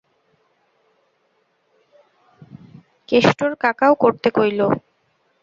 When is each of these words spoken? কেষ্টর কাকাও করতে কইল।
কেষ্টর 3.09 3.51
কাকাও 3.63 3.93
করতে 3.95 4.27
কইল। 4.35 4.59